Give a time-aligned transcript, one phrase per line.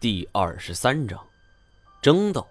[0.00, 1.22] 第二十三章，
[2.00, 2.46] 争斗。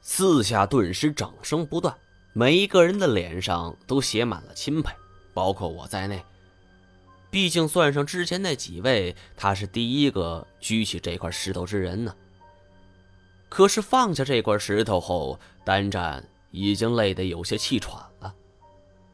[0.00, 1.92] 四下顿时掌声不断，
[2.32, 4.94] 每一个人的脸上都写满了钦佩，
[5.34, 6.24] 包括我在内。
[7.28, 12.14] 毕竟算上之前那几位，他是第一个举起这块石头之人呢。
[13.48, 18.32] 可是放下这块石头后，单战已经累得有些气喘了。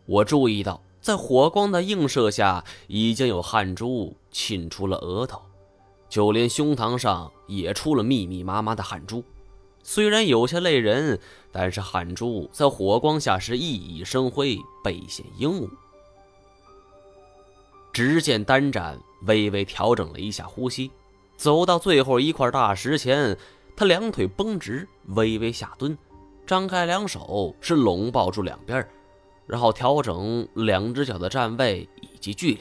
[0.05, 5.41] 我注意到，在火光的映射下，已经有汗珠沁出了额头。
[6.09, 9.23] 就连胸膛上也出了密密麻麻的汗珠，
[9.83, 11.19] 虽然有些累人，
[11.53, 15.69] 但是汗珠在火光下是熠熠生辉，倍显英武。
[17.93, 20.91] 只见单战微微调整了一下呼吸，
[21.37, 23.37] 走到最后一块大石前，
[23.77, 25.97] 他两腿绷直，微微下蹲，
[26.47, 28.87] 张开两手是拢抱住两边，
[29.47, 32.61] 然后调整两只脚的站位以及距离。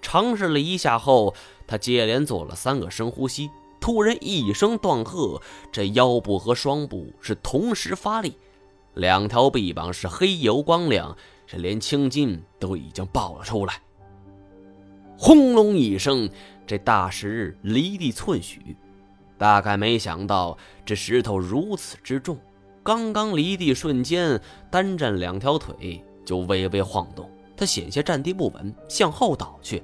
[0.00, 1.34] 尝试了一下后，
[1.72, 3.50] 他接连做了三个深呼吸，
[3.80, 5.40] 突然一声断喝，
[5.72, 8.36] 这腰部和双部是同时发力，
[8.92, 13.80] 两条臂膀是黑油光亮，这连青筋都已经爆了出来。
[15.16, 16.28] 轰隆一声，
[16.66, 18.76] 这大石离地寸许，
[19.38, 22.36] 大概没想到这石头如此之重，
[22.82, 24.38] 刚刚离地瞬间，
[24.70, 29.82] 单站两条腿就微微晃动，他险些站地不稳，向后倒去。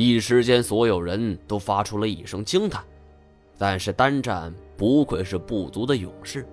[0.00, 2.84] 一时间，所有人都发出了一声惊叹。
[3.58, 6.46] 但是单战不愧是部族的勇士，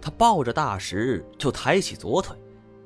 [0.00, 2.36] 他抱着大石就抬起左腿，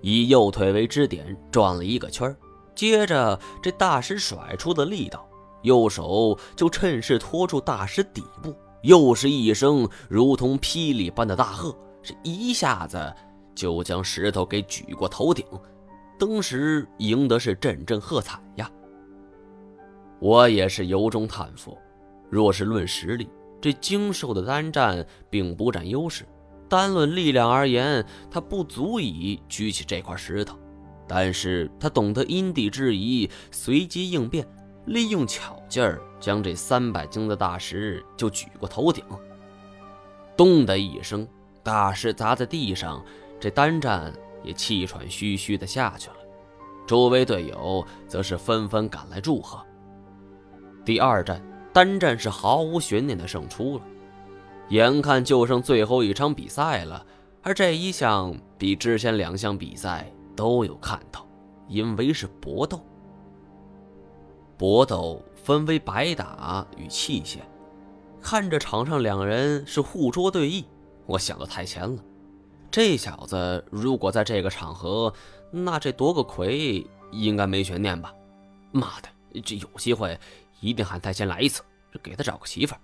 [0.01, 2.35] 以右腿为支点转了一个圈
[2.75, 5.29] 接着这大石甩出的力道，
[5.61, 13.15] 右手就趁势托住大石底部，又是一声如同霹雳般的大喝，是一下子
[13.55, 15.45] 就将石头给举过头顶，
[16.19, 18.71] 当时赢得是阵阵喝彩呀。
[20.25, 21.77] 我也是由衷叹服。
[22.30, 23.28] 若是论实力，
[23.61, 26.25] 这精瘦的单战并不占优势；
[26.66, 30.59] 单论力量而言，他不足以举起这块石头。
[31.06, 34.47] 但是他懂得因地制宜，随机应变，
[34.87, 39.04] 利用巧劲儿将这三百斤的大石就举过头顶。
[40.34, 41.28] 咚的一声，
[41.62, 43.04] 大石砸在地上，
[43.38, 44.10] 这单战
[44.43, 46.16] 也气喘吁吁的下去了。
[46.87, 49.62] 周围队友则是纷纷赶来祝贺。
[50.84, 51.41] 第二战
[51.72, 53.84] 单战是毫无悬念的胜出了，
[54.69, 57.05] 眼看就剩最后一场比赛了，
[57.43, 61.27] 而这一项比之前两项比赛都有看头，
[61.69, 62.81] 因为是搏斗。
[64.56, 67.39] 搏斗分为白打与器械，
[68.21, 70.65] 看着场上两人是互捉对弈，
[71.06, 72.03] 我想的太前了。
[72.71, 75.12] 这小子如果在这个场合，
[75.50, 78.15] 那这夺个魁应该没悬念吧？
[78.71, 80.19] 妈的，这有机会！
[80.64, 81.62] 一定喊他先来一次，
[82.02, 82.80] 给他找个媳妇儿。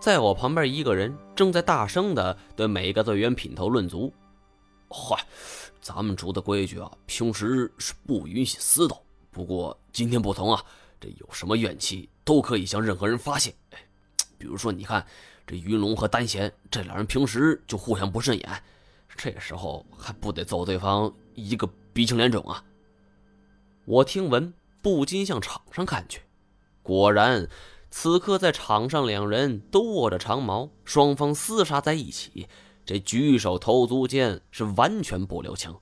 [0.00, 4.12] 在我旁边，一个人正在大声的对每个队员品头论足。
[4.88, 5.16] 嗨，
[5.80, 8.96] 咱们族的规矩啊，平时是不允许私斗。
[9.32, 10.64] 不过今天不同啊，
[11.00, 13.52] 这有什么怨气都可以向任何人发泄。
[14.38, 15.04] 比如说，你看
[15.44, 18.62] 这云龙和丹贤这两人平时就互相不顺眼，
[19.16, 22.62] 这时候还不得揍对方一个鼻青脸肿啊？
[23.84, 24.54] 我听闻。
[24.84, 26.20] 不禁向场上看去，
[26.82, 27.48] 果然，
[27.90, 32.46] 此刻在场上，两人都握着长矛，双方厮杀在一起。
[32.84, 35.74] 这举手投足间是完全不留情，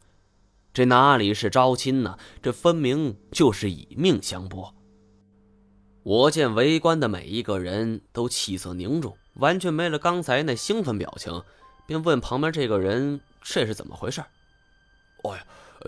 [0.72, 2.16] 这哪里是招亲呢？
[2.40, 4.72] 这分明就是以命相搏。
[6.04, 11.42] 我见围观的每一个人都气色凝重，完全没了刚才那兴奋表情，
[11.88, 14.22] 便问旁边这个人：“这是怎么回事
[15.28, 15.44] ？”“哎呀，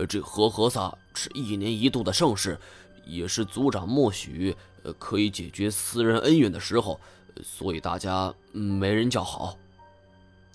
[0.09, 2.59] 这和和萨是一年一度的盛事。”
[3.05, 6.99] 也是族长默许，呃，可以解决私人恩怨的时候，
[7.43, 9.57] 所以大家没人叫好。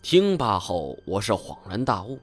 [0.02, 2.18] 听罢后，我是恍然大悟。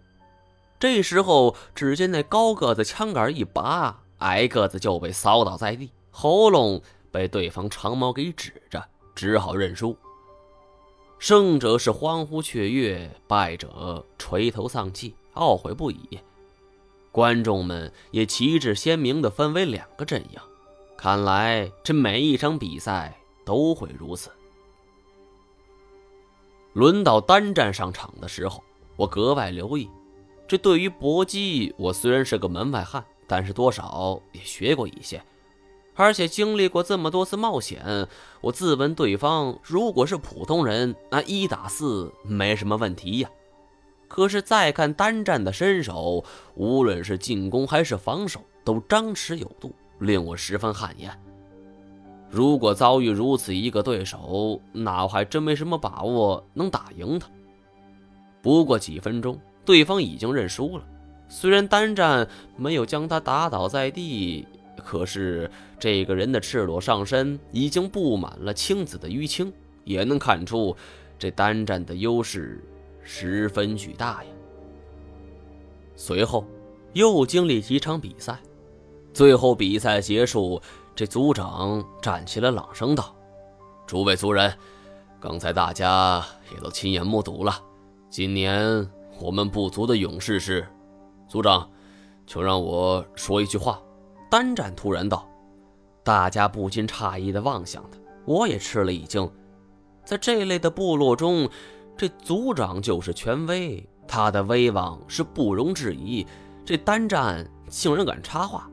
[0.80, 8.84] 这时候，只见那高个子枪杆一拔，矮个子就被扫倒在地，喉咙被对方长矛给指着，
[9.16, 9.98] 只好认输。
[11.20, 16.20] 胜者是欢呼雀跃，败者垂头丧气，懊悔不已。
[17.18, 20.40] 观众们也旗帜鲜明地分为两个阵营，
[20.96, 23.12] 看来这每一场比赛
[23.44, 24.30] 都会如此。
[26.74, 28.64] 轮到单战上场的时候，
[28.96, 29.90] 我格外留意。
[30.48, 35.20] 这对于搏击，我虽然是个门外汉，但是多少也学过一些，
[35.96, 38.08] 而且经历过这么多次冒险，
[38.42, 43.30] 我自问对方如果是普通人，那一打四没什么问题呀。
[44.08, 46.24] 可是再看单战的身手，
[46.56, 51.12] 无论是进攻还是防守，都张弛有度，令我十分汗颜。
[52.30, 57.30] 如果遭遇如此一个对手，那我还真没什么把握能打赢他。
[58.42, 60.84] 不过几分钟，对方已经认输了。
[61.30, 69.52] 虽然单战没有将他打倒在地，可是这个人的赤裸上身已经布满了青紫的淤青，
[69.84, 70.76] 也能看出
[71.20, 72.64] 这单战的优势
[73.10, 74.30] 十分巨大呀。
[75.96, 76.46] 随后
[76.92, 78.38] 又经历几场比赛，
[79.14, 80.62] 最后比赛结束。
[80.94, 83.16] 这族长站起来，朗声道
[83.88, 84.54] ：“诸位族人，
[85.22, 87.64] 刚才大家也都亲眼目睹了。
[88.10, 88.88] 今年
[89.22, 90.68] 我们部族的勇士是……
[91.30, 91.70] 族长，
[92.26, 93.82] 就让我说一句话。”
[94.30, 95.30] 单战突然道
[96.04, 99.32] ：“大家不禁诧异的望向他，我也吃了一惊。
[100.04, 101.50] 在这类的部落中，
[101.98, 106.26] 这族长就是权威，他的威望是不容置疑。
[106.64, 108.70] 这单战竟然敢插话！”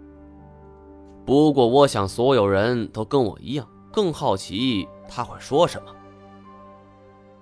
[1.25, 5.91] 不过，我想所有人都跟我一样，更好奇他会说什么。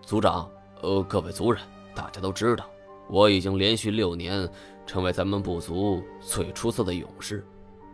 [0.02, 0.48] 族长，
[0.82, 1.60] 呃，各位族人，
[1.94, 2.64] 大家都知道，
[3.08, 4.48] 我已经连续六年
[4.86, 7.44] 成为咱们部族最出色的勇士，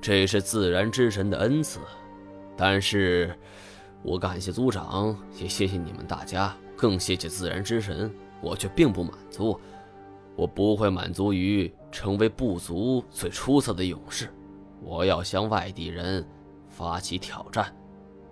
[0.01, 1.81] 这是自然之神的恩赐。
[2.55, 3.35] 但是，
[4.03, 8.11] 我感谢族长，也谢谢你们大家，更谢谢自然之神，
[8.41, 9.59] 我却并不满足，
[10.37, 14.33] 我不会满足于成为部族最出色的勇士。
[14.81, 16.25] 我要向外地人
[16.69, 17.75] 发起挑战。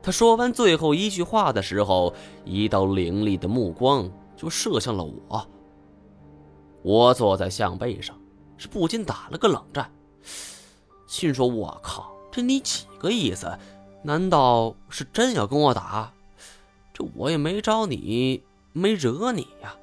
[0.01, 2.15] 他说完最后一句话的时候，
[2.45, 5.47] 一道凌厉的目光就射向了我。
[6.83, 8.17] 我坐在象背上，
[8.57, 9.91] 是不禁打了个冷战，
[11.09, 13.51] 心说：“我靠，这你几个意思？
[14.03, 16.13] 难道是真要跟我打？
[16.93, 19.75] 这我也没招你，没惹你呀。”